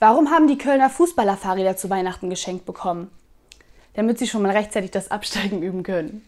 [0.00, 3.10] Warum haben die Kölner Fußballer Fahrräder zu Weihnachten geschenkt bekommen?
[3.94, 6.24] Damit sie schon mal rechtzeitig das Absteigen üben können.